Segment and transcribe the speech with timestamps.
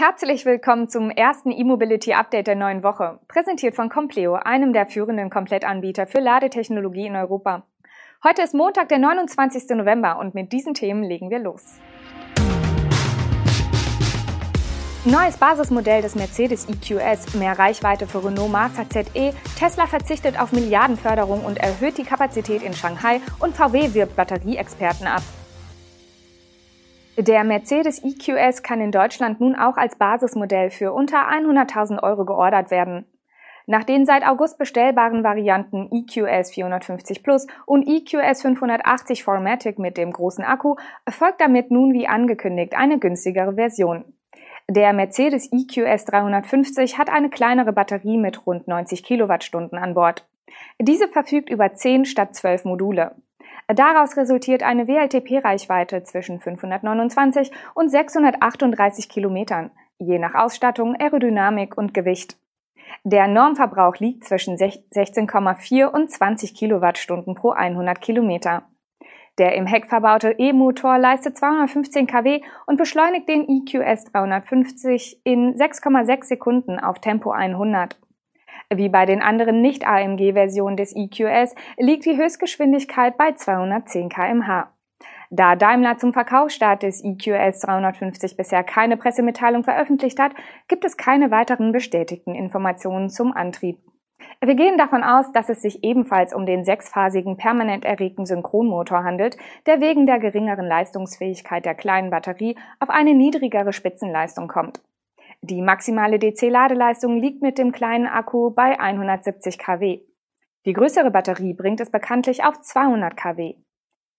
[0.00, 5.28] Herzlich willkommen zum ersten E-Mobility Update der neuen Woche, präsentiert von Compleo, einem der führenden
[5.28, 7.64] Komplettanbieter für Ladetechnologie in Europa.
[8.22, 9.70] Heute ist Montag, der 29.
[9.70, 11.80] November und mit diesen Themen legen wir los.
[15.04, 21.44] Neues Basismodell des Mercedes EQS, mehr Reichweite für Renault Master ZE, Tesla verzichtet auf Milliardenförderung
[21.44, 25.22] und erhöht die Kapazität in Shanghai und VW wirbt Batterieexperten ab.
[27.20, 32.70] Der Mercedes EQS kann in Deutschland nun auch als Basismodell für unter 100.000 Euro geordert
[32.70, 33.06] werden.
[33.66, 40.12] Nach den seit August bestellbaren Varianten EQS 450 Plus und EQS 580 Formatic mit dem
[40.12, 44.04] großen Akku erfolgt damit nun wie angekündigt eine günstigere Version.
[44.70, 50.24] Der Mercedes EQS 350 hat eine kleinere Batterie mit rund 90 Kilowattstunden an Bord.
[50.80, 53.16] Diese verfügt über 10 statt 12 Module.
[53.68, 62.38] Daraus resultiert eine WLTP-Reichweite zwischen 529 und 638 Kilometern, je nach Ausstattung, Aerodynamik und Gewicht.
[63.04, 68.62] Der Normverbrauch liegt zwischen 16,4 und 20 Kilowattstunden pro 100 Kilometer.
[69.36, 76.24] Der im Heck verbaute E-Motor leistet 215 kW und beschleunigt den EQS 350 in 6,6
[76.24, 77.98] Sekunden auf Tempo 100.
[78.72, 84.70] Wie bei den anderen Nicht-AMG-Versionen des EQS liegt die Höchstgeschwindigkeit bei 210 kmh.
[85.30, 90.32] Da Daimler zum Verkaufsstart des EQS 350 bisher keine Pressemitteilung veröffentlicht hat,
[90.68, 93.78] gibt es keine weiteren bestätigten Informationen zum Antrieb.
[94.44, 99.36] Wir gehen davon aus, dass es sich ebenfalls um den sechsphasigen permanent erregten Synchronmotor handelt,
[99.66, 104.80] der wegen der geringeren Leistungsfähigkeit der kleinen Batterie auf eine niedrigere Spitzenleistung kommt.
[105.40, 110.00] Die maximale DC-Ladeleistung liegt mit dem kleinen Akku bei 170 kW.
[110.66, 113.54] Die größere Batterie bringt es bekanntlich auf 200 kW.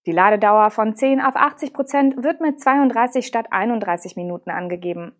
[0.06, 5.12] Die Ladedauer von 10 auf 80 Prozent wird mit 32 statt 31 Minuten angegeben.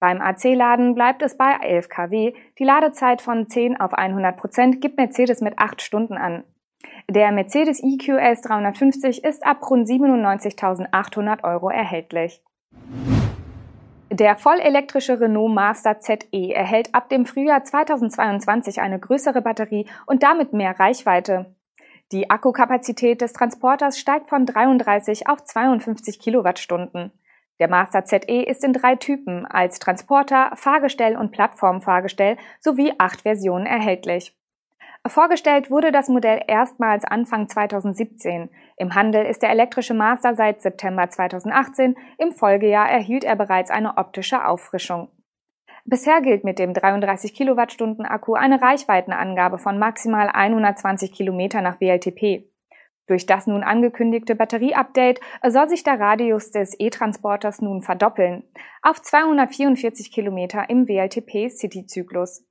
[0.00, 2.34] Beim AC-Laden bleibt es bei 11 kW.
[2.58, 6.44] Die Ladezeit von 10 auf 100 Prozent gibt Mercedes mit 8 Stunden an.
[7.08, 12.42] Der Mercedes EQS 350 ist ab rund 97.800 Euro erhältlich.
[14.14, 20.52] Der vollelektrische Renault Master ZE erhält ab dem Frühjahr 2022 eine größere Batterie und damit
[20.52, 21.56] mehr Reichweite.
[22.12, 27.10] Die Akkukapazität des Transporters steigt von 33 auf 52 Kilowattstunden.
[27.58, 33.66] Der Master ZE ist in drei Typen als Transporter, Fahrgestell und Plattformfahrgestell sowie acht Versionen
[33.66, 34.38] erhältlich.
[35.06, 38.48] Vorgestellt wurde das Modell erstmals Anfang 2017.
[38.78, 41.94] Im Handel ist der elektrische Master seit September 2018.
[42.16, 45.08] Im Folgejahr erhielt er bereits eine optische Auffrischung.
[45.84, 52.48] Bisher gilt mit dem 33 Kilowattstunden Akku eine Reichweitenangabe von maximal 120 Kilometer nach WLTP.
[53.06, 58.44] Durch das nun angekündigte Batterieupdate soll sich der Radius des E-Transporters nun verdoppeln
[58.80, 62.46] auf 244 Kilometer im WLTP-City-Zyklus.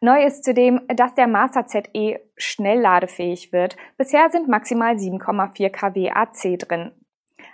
[0.00, 3.76] Neu ist zudem, dass der Master ZE schnell ladefähig wird.
[3.96, 6.92] Bisher sind maximal 7,4 kW AC drin.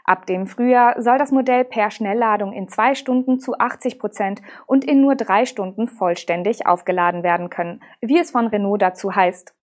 [0.04, 4.84] Ab dem Frühjahr soll das Modell per Schnellladung in zwei Stunden zu 80 Prozent und
[4.84, 9.54] in nur drei Stunden vollständig aufgeladen werden können, wie es von Renault dazu heißt.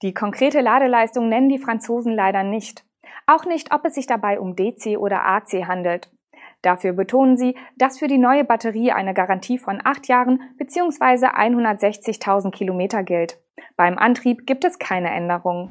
[0.00, 2.84] Die konkrete Ladeleistung nennen die Franzosen leider nicht.
[3.26, 6.10] Auch nicht, ob es sich dabei um DC oder AC handelt.
[6.64, 11.26] Dafür betonen sie, dass für die neue Batterie eine Garantie von acht Jahren bzw.
[11.26, 13.38] 160.000 Kilometer gilt.
[13.76, 15.68] Beim Antrieb gibt es keine Änderungen.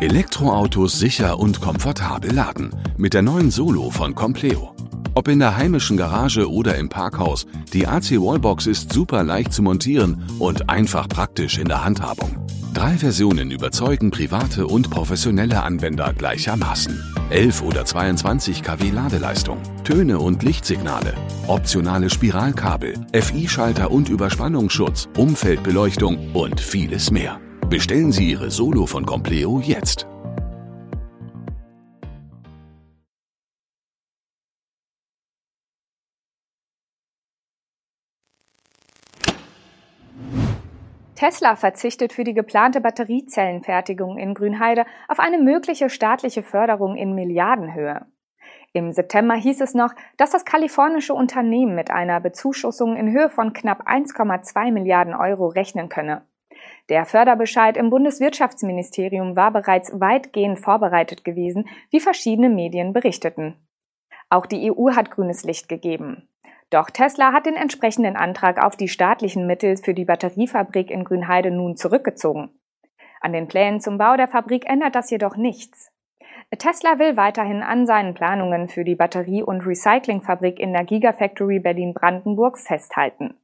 [0.00, 4.74] Elektroautos sicher und komfortabel laden mit der neuen Solo von Compleo.
[5.14, 9.62] Ob in der heimischen Garage oder im Parkhaus, die AC Wallbox ist super leicht zu
[9.62, 12.30] montieren und einfach praktisch in der Handhabung.
[12.72, 16.98] Drei Versionen überzeugen private und professionelle Anwender gleichermaßen.
[17.28, 21.14] 11 oder 22 kW Ladeleistung, Töne und Lichtsignale,
[21.46, 27.38] optionale Spiralkabel, FI-Schalter und Überspannungsschutz, Umfeldbeleuchtung und vieles mehr.
[27.68, 30.06] Bestellen Sie Ihre Solo von Compleo jetzt.
[41.22, 48.06] Tesla verzichtet für die geplante Batteriezellenfertigung in Grünheide auf eine mögliche staatliche Förderung in Milliardenhöhe.
[48.72, 53.52] Im September hieß es noch, dass das kalifornische Unternehmen mit einer Bezuschussung in Höhe von
[53.52, 56.26] knapp 1,2 Milliarden Euro rechnen könne.
[56.88, 63.54] Der Förderbescheid im Bundeswirtschaftsministerium war bereits weitgehend vorbereitet gewesen, wie verschiedene Medien berichteten.
[64.28, 66.28] Auch die EU hat grünes Licht gegeben.
[66.72, 71.50] Doch Tesla hat den entsprechenden Antrag auf die staatlichen Mittel für die Batteriefabrik in Grünheide
[71.50, 72.48] nun zurückgezogen.
[73.20, 75.92] An den Plänen zum Bau der Fabrik ändert das jedoch nichts.
[76.58, 82.58] Tesla will weiterhin an seinen Planungen für die Batterie- und Recyclingfabrik in der Gigafactory Berlin-Brandenburg
[82.58, 83.34] festhalten.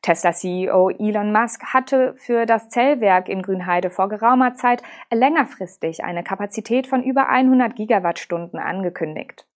[0.00, 4.82] Tesla-CEO Elon Musk hatte für das Zellwerk in Grünheide vor geraumer Zeit
[5.12, 9.46] längerfristig eine Kapazität von über 100 Gigawattstunden angekündigt.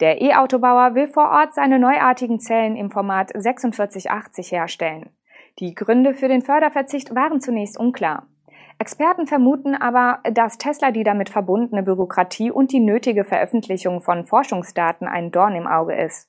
[0.00, 5.10] Der E-Autobauer will vor Ort seine neuartigen Zellen im Format 4680 herstellen.
[5.58, 8.26] Die Gründe für den Förderverzicht waren zunächst unklar.
[8.78, 15.08] Experten vermuten aber, dass Tesla die damit verbundene Bürokratie und die nötige Veröffentlichung von Forschungsdaten
[15.08, 16.28] ein Dorn im Auge ist.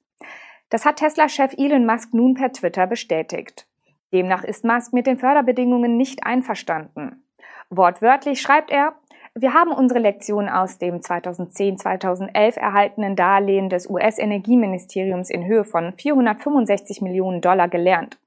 [0.69, 3.67] Das hat Tesla-Chef Elon Musk nun per Twitter bestätigt.
[4.13, 7.23] Demnach ist Musk mit den Förderbedingungen nicht einverstanden.
[7.69, 8.95] Wortwörtlich schreibt er,
[9.39, 17.01] wir haben unsere Lektion aus dem 2010-2011 erhaltenen Darlehen des US-Energieministeriums in Höhe von 465
[17.01, 18.17] Millionen Dollar gelernt.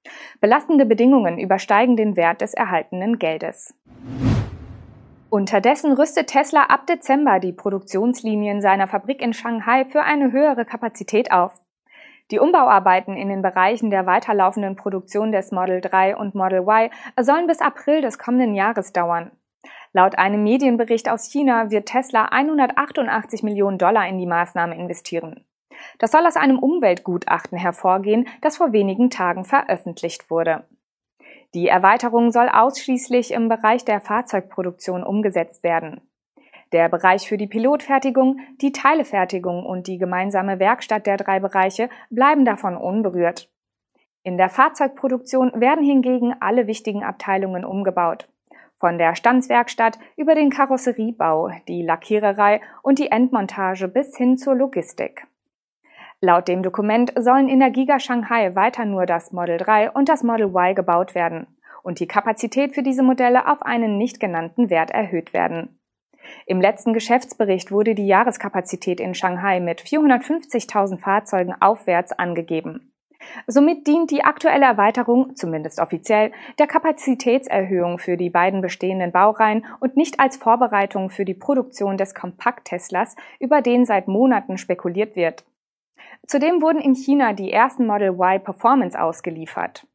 [0.41, 3.75] Belastende Bedingungen übersteigen den Wert des erhaltenen Geldes.
[5.31, 11.33] Unterdessen rüstet Tesla ab Dezember die Produktionslinien seiner Fabrik in Shanghai für eine höhere Kapazität
[11.33, 11.61] auf.
[12.31, 17.49] Die Umbauarbeiten in den Bereichen der weiterlaufenden Produktion des Model 3 und Model Y sollen
[17.49, 19.33] bis April des kommenden Jahres dauern.
[19.93, 25.45] Laut einem Medienbericht aus China wird Tesla 188 Millionen Dollar in die Maßnahme investieren.
[25.99, 30.65] Das soll aus einem Umweltgutachten hervorgehen, das vor wenigen Tagen veröffentlicht wurde.
[31.55, 36.01] Die Erweiterung soll ausschließlich im Bereich der Fahrzeugproduktion umgesetzt werden.
[36.73, 42.45] Der Bereich für die Pilotfertigung, die Teilefertigung und die gemeinsame Werkstatt der drei Bereiche bleiben
[42.45, 43.51] davon unberührt.
[44.23, 48.29] In der Fahrzeugproduktion werden hingegen alle wichtigen Abteilungen umgebaut.
[48.81, 55.27] Von der Stanzwerkstatt über den Karosseriebau, die Lackiererei und die Endmontage bis hin zur Logistik.
[56.23, 60.23] Laut dem Dokument sollen in der Giga Shanghai weiter nur das Model 3 und das
[60.23, 61.47] Model Y gebaut werden
[61.83, 65.79] und die Kapazität für diese Modelle auf einen nicht genannten Wert erhöht werden.
[66.47, 72.90] Im letzten Geschäftsbericht wurde die Jahreskapazität in Shanghai mit 450.000 Fahrzeugen aufwärts angegeben.
[73.47, 79.97] Somit dient die aktuelle Erweiterung, zumindest offiziell, der Kapazitätserhöhung für die beiden bestehenden Baureihen und
[79.97, 85.45] nicht als Vorbereitung für die Produktion des Kompakt-Teslas, über den seit Monaten spekuliert wird.
[86.27, 89.87] Zudem wurden in China die ersten Model Y Performance ausgeliefert.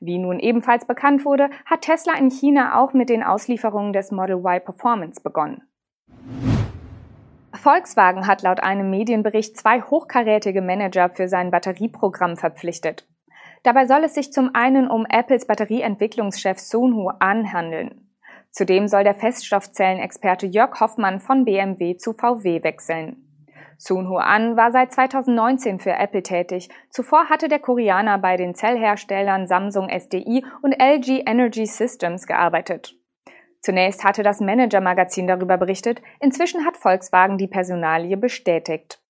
[0.00, 4.36] Wie nun ebenfalls bekannt wurde, hat Tesla in China auch mit den Auslieferungen des Model
[4.36, 5.62] Y Performance begonnen.
[7.62, 13.06] Volkswagen hat laut einem Medienbericht zwei hochkarätige Manager für sein Batterieprogramm verpflichtet.
[13.62, 18.08] Dabei soll es sich zum einen um Apples Batterieentwicklungschef Sunhu An handeln.
[18.50, 23.28] Zudem soll der Feststoffzellenexperte Jörg Hoffmann von BMW zu VW wechseln.
[23.78, 26.68] Sunhu An war seit 2019 für Apple tätig.
[26.90, 32.96] Zuvor hatte der Koreaner bei den Zellherstellern Samsung SDI und LG Energy Systems gearbeitet.
[33.62, 39.00] Zunächst hatte das Manager-Magazin darüber berichtet, inzwischen hat Volkswagen die Personalie bestätigt.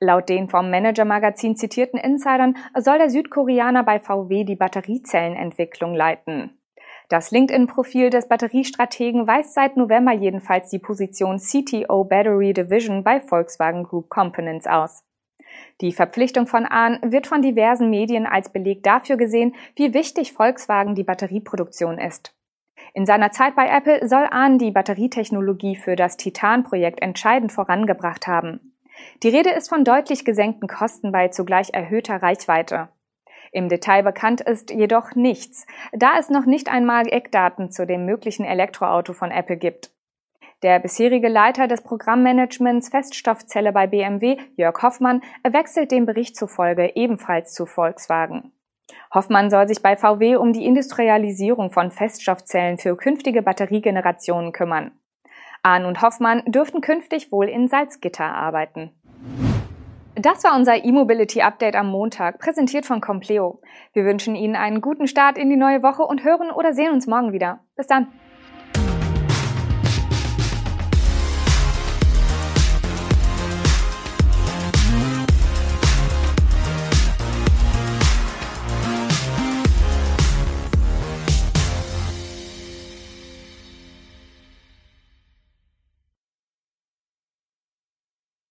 [0.00, 6.58] Laut den vom Manager-Magazin zitierten Insidern soll der Südkoreaner bei VW die Batteriezellenentwicklung leiten.
[7.08, 13.84] Das LinkedIn-Profil des Batteriestrategen weist seit November jedenfalls die Position CTO Battery Division bei Volkswagen
[13.84, 15.04] Group Components aus.
[15.80, 20.96] Die Verpflichtung von Ahn wird von diversen Medien als Beleg dafür gesehen, wie wichtig Volkswagen
[20.96, 22.34] die Batterieproduktion ist.
[22.94, 28.74] In seiner Zeit bei Apple soll Ahn die Batterietechnologie für das Titan-Projekt entscheidend vorangebracht haben.
[29.22, 32.88] Die Rede ist von deutlich gesenkten Kosten bei zugleich erhöhter Reichweite.
[33.50, 38.44] Im Detail bekannt ist jedoch nichts, da es noch nicht einmal Eckdaten zu dem möglichen
[38.44, 39.90] Elektroauto von Apple gibt.
[40.62, 47.52] Der bisherige Leiter des Programmmanagements Feststoffzelle bei BMW, Jörg Hoffmann, wechselt dem Bericht zufolge ebenfalls
[47.52, 48.52] zu Volkswagen.
[49.14, 54.92] Hoffmann soll sich bei VW um die Industrialisierung von Feststoffzellen für künftige Batteriegenerationen kümmern.
[55.62, 58.90] Ahn und Hoffmann dürften künftig wohl in Salzgitter arbeiten.
[60.14, 63.60] Das war unser E-Mobility Update am Montag, präsentiert von Compleo.
[63.94, 67.06] Wir wünschen Ihnen einen guten Start in die neue Woche und hören oder sehen uns
[67.06, 67.60] morgen wieder.
[67.76, 68.08] Bis dann.